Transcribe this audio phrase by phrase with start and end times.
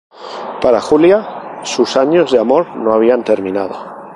[0.61, 3.97] Para Julia, sus años de amor no habían terminado.